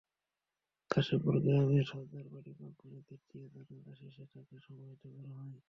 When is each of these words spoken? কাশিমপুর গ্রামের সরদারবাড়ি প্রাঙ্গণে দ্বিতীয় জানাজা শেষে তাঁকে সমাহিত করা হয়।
কাশিমপুর 0.91 1.35
গ্রামের 1.43 1.83
সরদারবাড়ি 1.89 2.51
প্রাঙ্গণে 2.57 2.99
দ্বিতীয় 3.07 3.43
জানাজা 3.53 3.93
শেষে 3.99 4.23
তাঁকে 4.31 4.55
সমাহিত 4.65 5.03
করা 5.07 5.33
হয়। 5.39 5.57